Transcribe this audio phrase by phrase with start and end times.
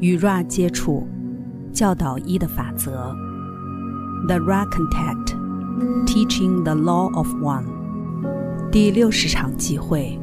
[0.00, 1.06] 与 Ra 接触，
[1.72, 3.14] 教导一的法则。
[4.28, 5.34] The Ra Contact,
[6.06, 7.64] Teaching the Law of One。
[8.70, 10.20] 第六十场集会，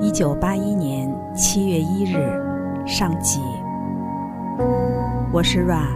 [0.00, 2.40] 一九八一年七月一日
[2.86, 3.40] 上集。
[5.30, 5.88] 我是 Ra，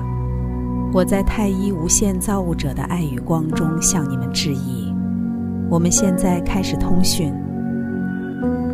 [0.92, 4.94] 我在太一无限造物者的爱与光中向你们致意。
[5.70, 7.32] 我们现在开始通讯。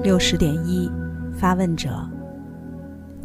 [0.02, 0.90] 六十点一，
[1.32, 1.90] 发问者。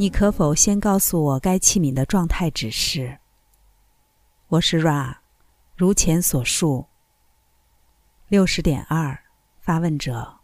[0.01, 3.19] 你可否先告诉我该器皿的状态指示？
[4.47, 5.17] 我是 Ra，
[5.75, 6.87] 如前所述。
[8.27, 9.15] 六十点二，
[9.59, 10.39] 发问者。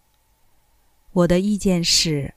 [1.12, 2.36] 我的意见是，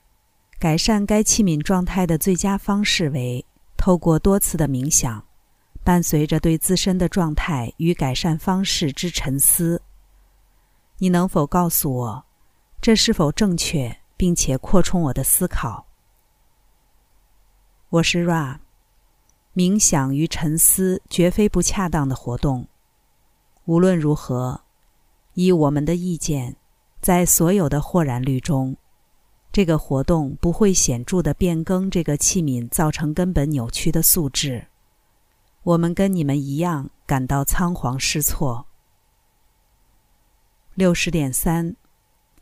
[0.57, 3.45] 改善该器皿状态的最佳方式为
[3.77, 5.23] 透过多次的冥想，
[5.83, 9.79] 伴随着对自身的状态与改善方式之沉思。
[10.97, 12.25] 你能否告诉我，
[12.81, 15.85] 这是否正确，并且扩充我的思考？
[17.91, 18.59] 我是 Ra，
[19.53, 22.69] 冥想与沉思绝非不恰当的活动。
[23.65, 24.61] 无论如何，
[25.33, 26.55] 以我们的意见，
[27.01, 28.77] 在所有的豁然率中，
[29.51, 34.67] 这个活动不会显著的变更这个器皿造成根本扭曲的素质。
[35.63, 38.67] 我们跟你们一样感到仓皇失措。
[40.75, 41.75] 六十点三，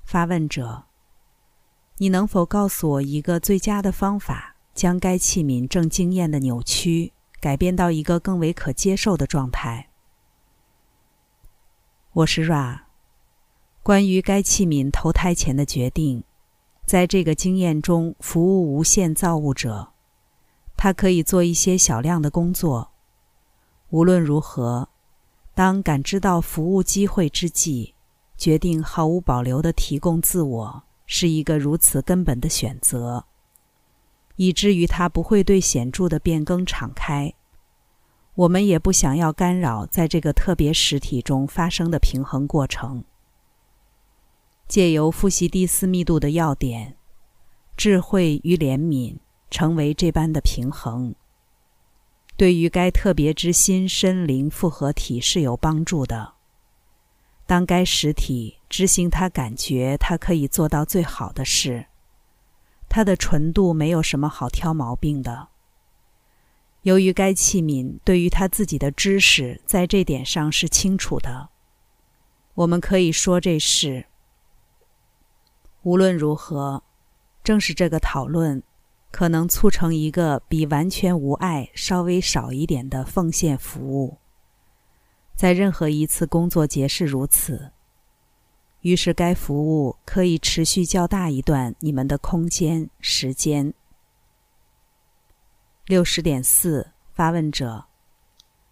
[0.04, 0.84] 发问者，
[1.98, 4.49] 你能否告诉我一个最佳的方法？
[4.80, 9.90] 将该器皿正经验的扭曲改变到一个更为可接受的状态。
[12.14, 12.84] 我是 Ra。
[13.84, 16.24] 关于该器皿投胎前的决定，
[16.86, 19.90] 在这个经验中服务无限造物者，
[20.78, 22.92] 它可以做一些小量的工作。
[23.90, 24.88] 无论如何，
[25.54, 27.96] 当感知到服务机会之际，
[28.38, 33.26] 决定毫无保留地提供自我，是一个如此根本的选择。
[34.40, 37.34] 以至于它不会对显著的变更敞开。
[38.36, 43.04] 我们也不想要干扰在这个特别实体中发生的平衡过程。
[44.66, 46.96] 借由复习第四密度的要点，
[47.76, 49.18] 智慧与怜悯
[49.52, 51.14] 成为这般的平衡，
[52.38, 56.36] 对于该特别之心身灵复合体是有帮助的。
[57.46, 61.88] 当该实体执行它感觉它可以做到最好的事。
[62.90, 65.48] 它的纯度没有什么好挑毛病的。
[66.82, 71.50] 由于该器皿对于他自己的知识在这点上是清楚的，
[72.56, 74.06] 我们可以说这是。
[75.84, 76.84] 无论如何，
[77.44, 78.64] 正是这个讨论
[79.12, 84.18] 可能促成一个比完全无爱稍微少一点的奉献服务。
[85.36, 87.72] 在任何一次工作节是如此。
[88.82, 93.74] 于是，该服务可以持续较大一段你们的空间时间。
[95.86, 97.86] 六十点四，发问者：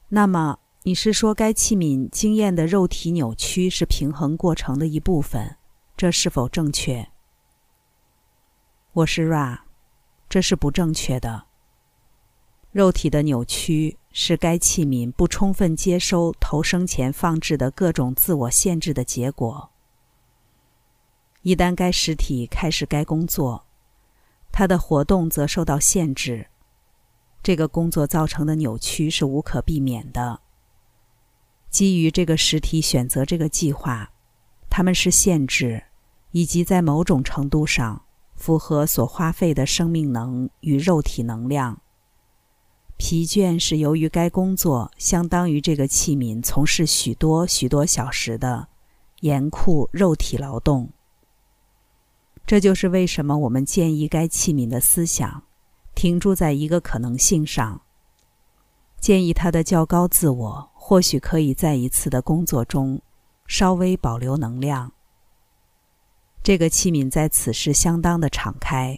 [0.09, 5.57] 那么你是说该器皿经验的肉体扭曲是平衡过程的一部分？
[5.97, 7.09] 这是否正确？
[8.93, 9.59] 我是 Ra，
[10.29, 11.43] 这是不正确的。
[12.71, 19.71] 肉体的扭曲是该器皿不充分接收投生前放置的各种自我限制的结果。
[21.41, 23.65] 一旦该实体开始该工作，
[24.51, 26.47] 它的活动则受到限制。
[27.41, 30.41] 这个工作造成的扭曲是无可避免的。
[31.69, 34.11] 基于这个实体选择这个计划，
[34.69, 35.83] 它们是限制，
[36.31, 38.03] 以及在某种程度上
[38.35, 41.81] 符合所花费的生命能与肉体能量。
[42.97, 48.67] 疲倦是由于该工作相当于这个器皿从事许多许多小时的
[49.19, 50.89] 严酷肉体劳动。
[52.47, 55.43] 这就是为什么我们建议该器皿的思想
[55.93, 57.81] 停驻在一个可能性上。
[59.01, 63.01] 建议他的较高自我或许可以在一次的工作中
[63.47, 64.93] 稍微保留能量。
[66.41, 68.97] 这个器皿在此时相当的敞开，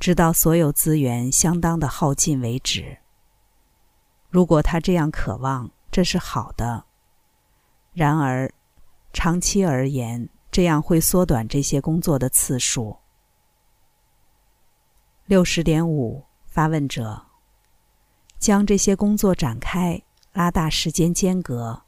[0.00, 2.96] 直到所有资源相当的耗尽为止。
[4.30, 6.84] 如果他这样渴望，这是好的。
[7.92, 8.50] 然而，
[9.12, 10.30] 长期而言。
[10.58, 12.96] 这样会缩短这些工作的次数。
[15.26, 17.26] 六十点五，发问者：
[18.40, 20.02] 将这些工作展开，
[20.32, 21.82] 拉大时间间隔，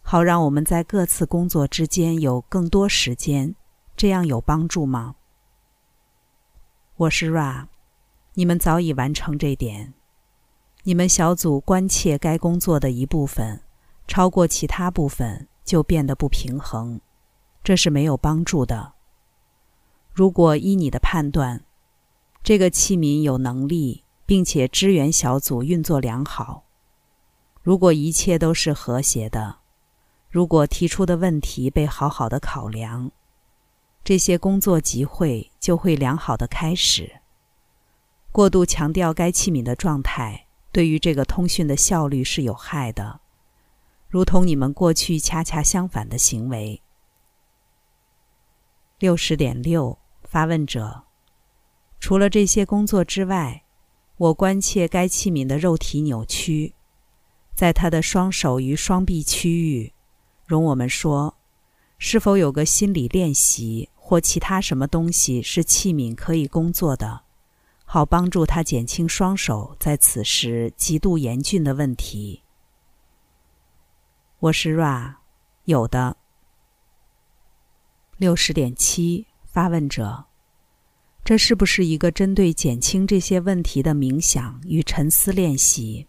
[0.00, 3.54] 好让我们在各次工作之间有更多时间，
[3.94, 5.16] 这样有帮助吗？
[6.96, 7.66] 我是 Ra，
[8.32, 9.92] 你们早已完成这点。
[10.84, 13.60] 你们小组关切该工作的一部分，
[14.08, 16.98] 超过其他部分就变得不平衡。
[17.64, 18.92] 这是没有帮助的。
[20.12, 21.64] 如果依你的判断，
[22.42, 26.64] 这个器皿有能力并且支援小组运作良好。
[27.62, 29.56] 如果一切都是和谐的，
[30.28, 33.10] 如果提出的问题被好好的考量，
[34.04, 37.20] 这些工作集会就会良好的开始。
[38.30, 43.20] 过度强调该器皿的状态，对于这个通讯的效率是有害的，
[44.10, 46.82] 如同你们过去恰恰相反的行为。
[49.04, 51.02] 六十点六，发问者：
[52.00, 53.62] 除了这些工作之外，
[54.16, 56.72] 我关切该器皿的肉体扭曲，
[57.54, 59.92] 在他的双手与双臂区域。
[60.46, 61.36] 容我们说，
[61.98, 67.24] 是否有个心理练习或其他什么东西是器皿可以工作的？
[67.84, 72.40] 好帮助他减轻双手在此时极度严峻的问题。
[74.38, 75.16] 我是 Ra，
[75.66, 76.16] 有的。
[78.16, 80.26] 六十点七，发问者，
[81.24, 86.06] 这是不是一个针对减轻这些问题的冥想与沉思练习？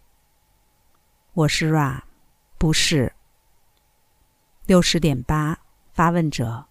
[1.32, 2.02] 我是 Ra，
[2.58, 3.12] 不是。
[4.66, 5.58] 六十点八，
[5.92, 6.66] 发问者，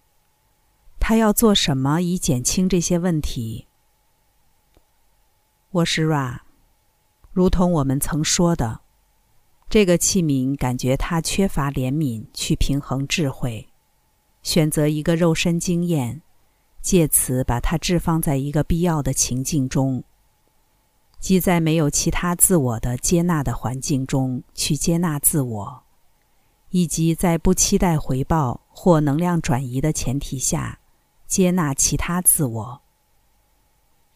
[0.98, 3.66] 他要做什么以减轻这些问题？
[5.70, 6.40] 我是 Ra，
[7.32, 8.80] 如同我们曾说的，
[9.68, 13.68] 这个器皿感觉它缺乏怜悯去平衡智慧，
[14.46, 16.22] 选择一个肉身经验，
[16.80, 20.04] 借此把它置放在一个必要的情境中，
[21.18, 25.82] 即在没有其他自我的接纳的环境中去接纳自我，
[26.70, 30.78] 以及在不期待回报或能量转移的前提下
[31.26, 32.80] 接纳其他自我。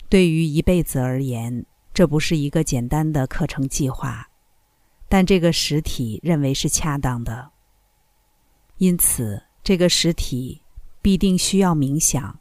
[0.09, 4.31] 对于一辈子而言，这不是一个简单的课程计划，
[5.09, 7.50] 但这个实体认为是恰当的。
[8.76, 10.62] 因此，这个实体
[11.03, 12.39] 必定需要冥想，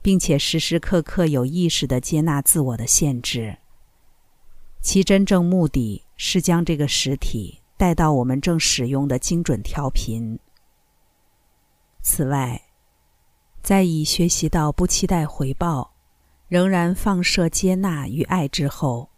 [0.00, 3.58] 并且时时刻刻有意识的接纳自我的限制。
[4.80, 10.38] 其真正目的是将这个实体带到我们正使用的精准调频。
[12.02, 12.62] 此外，
[13.62, 15.90] 在已学习到不期待回报。
[16.48, 19.08] 仍然放射接纳与爱之后，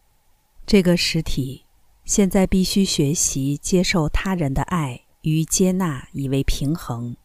[0.65, 1.65] 这个实体
[2.05, 7.17] 现在必须学习接受他人的爱与接纳，以为平衡。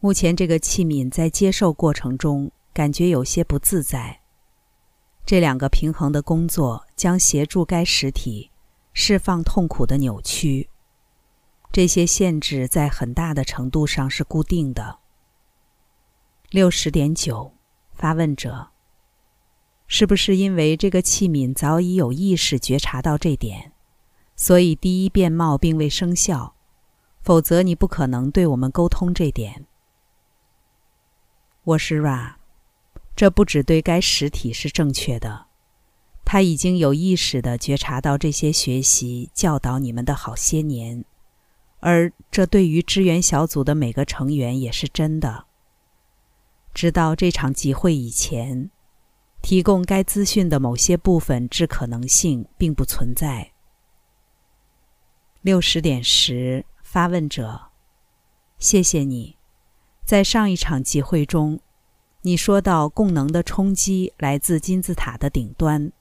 [0.00, 4.20] 目前这个器皿在接受过程中感觉有些不自在。
[5.26, 8.50] 这两个平衡的工作将协助该实体
[8.92, 10.68] 释放痛苦的扭曲。
[11.70, 14.98] 这些限制在很大的程度上是固定的。
[16.50, 17.52] 六十点九。
[17.92, 18.68] 发问者：
[19.88, 23.72] 是不是因为这个器皿早已有意识觉察到这点，
[24.36, 26.54] 所以第一变貌并未生效？
[27.20, 29.66] 否则你不可能对我们沟通这点。
[31.68, 32.36] 我是 Ra，
[33.14, 35.48] 这不只对该实体是正确的，
[36.24, 41.04] 他已经有意识的觉察到这些学习教导你们的好些年，
[41.80, 45.44] 而这对于支援小组的每个成员也是真的。
[46.72, 48.70] 直到这场集会以前，
[49.42, 53.52] 提供该资讯的某些部分之可能性并不存在。
[55.42, 57.66] 六十点十，发问者，
[58.58, 59.36] 谢谢你，
[60.08, 61.60] 在上一场集会中，
[62.22, 65.92] 你说到供能的冲击来自金字塔的顶端，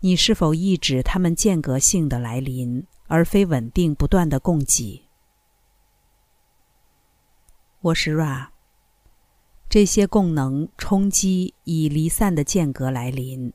[0.00, 5.02] 你是否意指它们间隔性的来临，而非稳定不断的供给？
[7.82, 8.46] 我是 Ra。
[9.68, 13.52] 这些供能冲击以离散的间隔来临，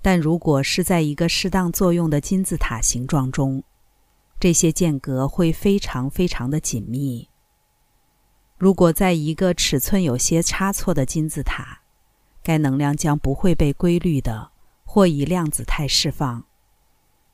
[0.00, 3.62] 但如果是在一个适当作用的金字塔形状中，
[4.40, 7.28] 这些间隔会非常非常的紧密。
[8.64, 11.80] 如果在一个尺寸有些差错的金字塔，
[12.42, 14.52] 该能量将不会被规律的
[14.86, 16.42] 或以量子态释放。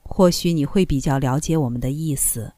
[0.03, 2.53] 或许你会比较了解我们的意思。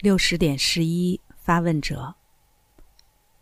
[0.00, 2.14] 六十点十一，发问者。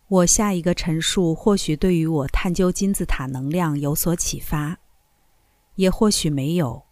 [0.06, 4.78] 我下一个陈述或许对于我探究金字塔能量有所启发，
[5.74, 6.84] 也或许没有。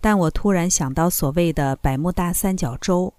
[0.00, 3.12] 但我突然想到，所谓的百慕大三角洲，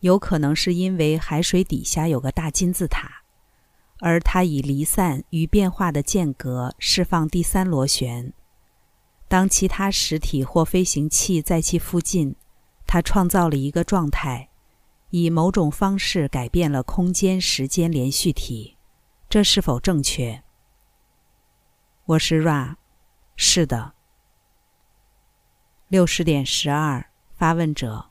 [0.00, 3.22] 有可能是因为海水底下有个大金字塔，
[3.98, 8.32] 而它以离散与变化的间隔释放第三螺旋。
[9.26, 12.36] 当其他实体或飞行器在其附近，
[12.86, 14.48] 它创造了一个状态，
[15.10, 18.76] 以某种方式改变了空间时间连续体。
[19.28, 20.42] 这是否正确？
[22.06, 22.76] 我是 Ra，
[23.36, 23.92] 是的。
[25.88, 28.06] 六十点十二，发问者。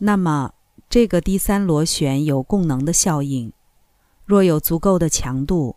[0.00, 0.54] 那么，
[0.92, 3.50] 这个第三螺旋有供能的效应，
[4.26, 5.76] 若有足够的强度，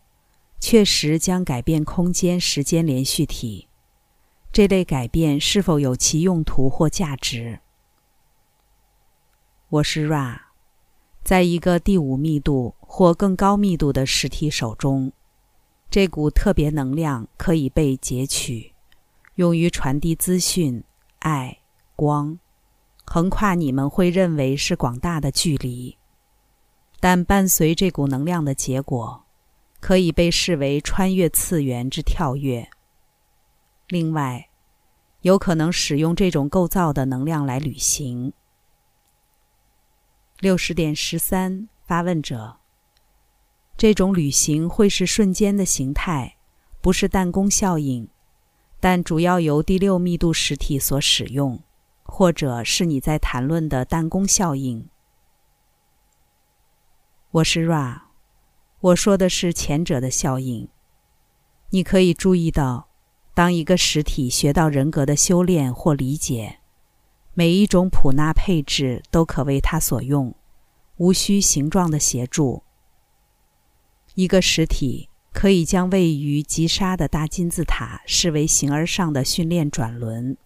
[0.59, 3.69] 确实将改变空间时间连续体。
[4.51, 7.59] 这类改变是否有其用途或价值？
[9.69, 10.37] 我是 Ra，
[11.23, 15.13] 在一个第五密度或更高密度的实体手中，
[15.89, 18.73] 这股特别能量可以被截取，
[19.35, 20.83] 用于传递资讯、
[21.19, 21.59] 爱、
[21.95, 22.37] 光，
[23.05, 25.97] 横跨你们会认为是广大的距离。
[26.99, 29.23] 但伴随这股能量的结果，
[29.79, 32.67] 可以被视为穿越次元之跳跃。
[33.87, 34.49] 另外，
[35.21, 38.33] 有可能使用这种构造的能量来旅行。
[40.39, 42.57] 六十点十三，发问者：
[43.77, 46.37] 这种旅行会是瞬间的形态，
[46.81, 48.07] 不是弹弓效应，
[48.79, 51.59] 但主要由第六密度实体所使用，
[52.05, 54.87] 或者是你在谈论的弹弓效应？
[57.31, 58.03] 我是 Ra，
[58.79, 60.69] 我说的是前者的效应。
[61.71, 62.87] 你可以注意到，
[63.33, 66.59] 当一个实体学到人格的修炼或理解，
[67.33, 70.33] 每一种普纳配置都可为它所用，
[70.97, 72.63] 无需形状的协助。
[74.13, 80.37] 一个实体可以将位于吉沙的大金字塔视为形而上的训练转轮。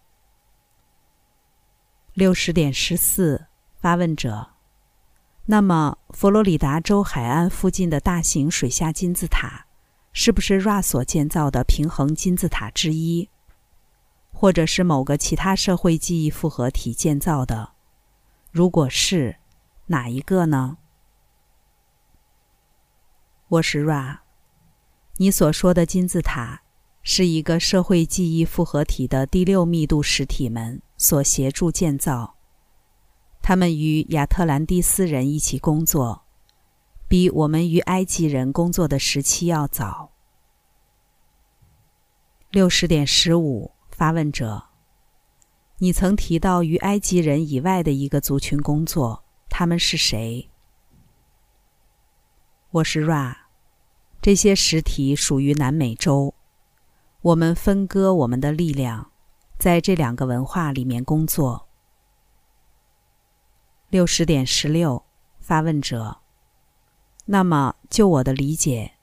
[2.20, 3.46] 六十点十四，
[3.80, 4.50] 发问者。
[5.46, 9.68] 那么，佛罗里达州海岸附近的大型水下金字塔，
[10.12, 13.30] 是不是 Ra 所建造的平衡金字塔之一，
[14.34, 17.72] 或者是某个其他社会记忆复合体建造的？
[18.52, 19.38] 如果是，
[19.86, 20.76] 哪一个呢？
[23.48, 24.18] 我是 Ra，
[25.16, 26.64] 你所说的金字塔，
[27.02, 32.36] 是一个社会记忆复合体的第六密度实体门所协助建造。
[33.41, 36.25] 他们与亚特兰蒂斯人一起工作，
[37.08, 40.12] 比我们与埃及人工作的时期要早。
[42.51, 44.65] 六十点十五，发问者：
[45.77, 50.50] 你曾提到与埃及人以外的一个族群工作，他们是谁？
[52.72, 53.36] 我是 Ra，
[54.22, 56.36] 这些实体属于南美洲。
[57.22, 59.12] 我们分割我们的力量，
[59.60, 61.68] 在这两个文化里面工作。
[63.89, 65.04] 六十点十六，
[65.42, 66.20] 发问者。
[67.25, 68.94] 那么，就我的理解，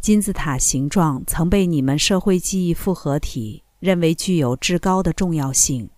[0.00, 5.90] 金字塔形状曾被你们社会记忆复合体认为具有至高的重要性。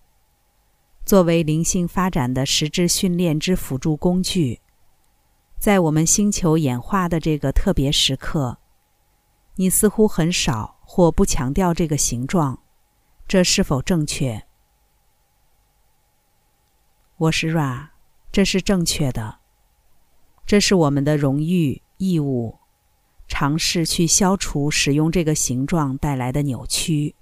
[1.05, 4.59] 作为灵性发展的实质训练之辅助工具，
[5.57, 8.57] 在我们星球演化的这个特别时刻，
[9.55, 12.59] 你似乎很少或不强调这个形状，
[13.33, 14.43] 这是否正确？
[17.17, 17.87] 我是 Ra。
[18.31, 19.39] 这是正确的，
[20.45, 22.59] 这是我们的荣誉义务，
[23.27, 27.15] 尝试去消除使用这个形状带来的扭曲，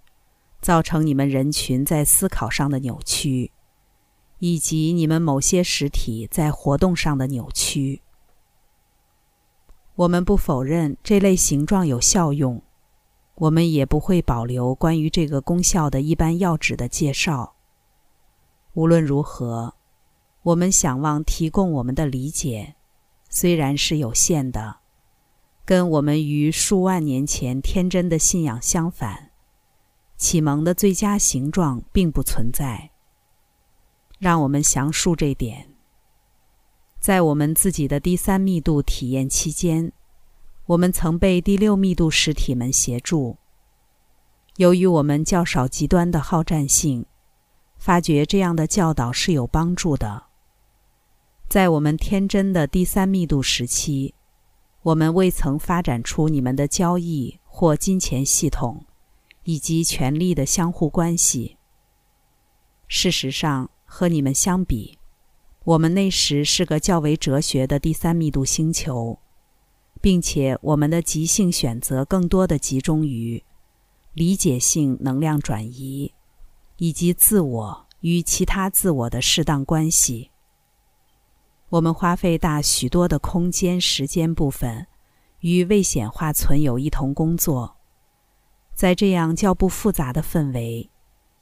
[0.59, 3.53] 造成你们人群在思考上的扭曲，
[4.39, 8.01] 以及你们某些实体在活动上的扭曲。
[9.95, 12.61] 我们不否认这类形状有效用，
[13.35, 17.55] 我们也不会保留关于这个功效的一般要旨的介绍。
[18.73, 19.73] 无论如何。
[20.43, 22.73] 我们想望提供我们的理解，
[23.29, 24.77] 虽然是有限的，
[25.63, 29.29] 跟我们于数万年前天真的信仰相反。
[30.17, 32.89] 启蒙的最佳形状并不存在。
[34.17, 35.69] 让我们详述这点。
[36.99, 39.91] 在我们自己的第三密度体验期间，
[40.67, 43.37] 我们曾被第六密度实体们协助。
[44.57, 47.05] 由于我们较少极端的好战性，
[47.77, 50.23] 发觉这样的教导是有帮助的。
[51.49, 54.13] 在我们天真的第三密度时期，
[54.83, 58.85] 我们未曾发展出你们的交易或金钱系统，
[59.43, 61.57] 以及权力的相互关系。
[62.87, 64.99] 事实上，和你们相比，
[65.63, 69.19] 我们那时是个较为哲学的第三密度星球，
[70.01, 73.43] 并且我们的即兴选择更多的集中于
[74.13, 76.11] 理解性能量转移，
[76.77, 80.31] 以及自我与其他自我的适当关系。
[81.69, 84.87] 我们花费大许多的空间、时间部分，
[85.39, 87.77] 与未显化存有一同工作。
[88.73, 90.89] 在这样较不复杂的氛围，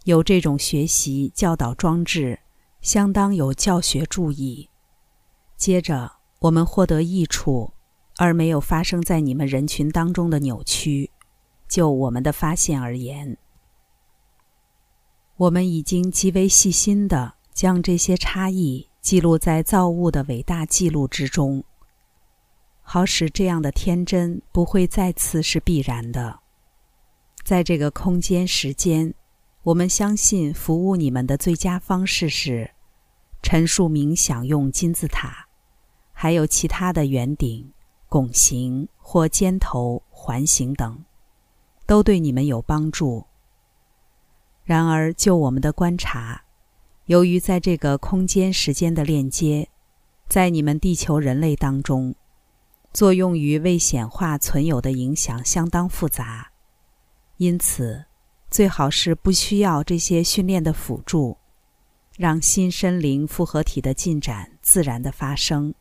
[0.03, 2.41] 有这种学习教导装置，
[2.81, 4.69] 相当有教学注意。
[5.55, 7.73] 接着，我们获得益处，
[8.21, 11.09] 而没有发生在你们人群当中的扭曲。
[11.69, 13.37] 就我们的发现而言，
[15.37, 18.87] 我们已经极为细心地将这些差异。
[18.99, 21.63] 记录在造物的伟大记录之中，
[22.81, 26.41] 好使这样的天真不会再次是必然的。
[27.45, 29.13] 在这个空间时间，
[29.63, 32.71] 我们相信服务你们的最佳方式是
[33.41, 35.47] 陈述冥想用金字塔，
[36.11, 37.71] 还有其他的圆顶、
[38.09, 41.05] 拱形或尖头环形等，
[41.85, 43.25] 都对你们有帮助。
[44.65, 46.43] 然而，就我们的观察，
[47.05, 49.69] 由于在这个空间时间的链接，
[50.27, 52.13] 在你们地球人类当中，
[52.91, 56.51] 作用于未显化存有的影响相当复杂，
[57.37, 58.05] 因此。
[58.51, 61.37] 最好是不需要这些训练的辅助，
[62.17, 65.75] 让心身灵复合体的进展自然的发生。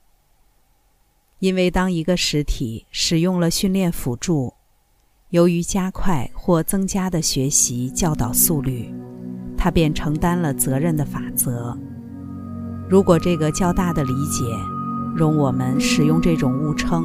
[1.41, 4.55] 因为当一个实体使用了训练辅助，
[5.31, 8.93] 由于加快或增加的学习教导速率，
[9.57, 11.79] 他便承担了责任的法则。
[12.89, 14.45] 如果这个较大的理解，
[15.15, 17.05] 容我们使用这种误称，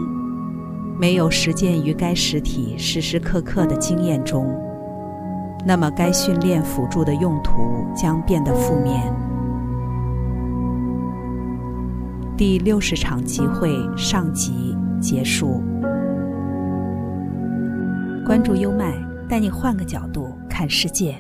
[0.98, 4.48] 没有实践于该实体时时刻刻的经验中。
[5.66, 9.14] 那么，该训练辅助的用途将变得负面。
[12.36, 15.62] 第六十场集会上集结束。
[18.26, 18.98] 关注优麦，
[19.30, 21.16] 带你换个角度看世界。